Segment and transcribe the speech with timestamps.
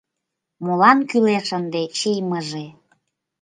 [0.63, 2.65] Молан кӱлеш ынде чиймыже.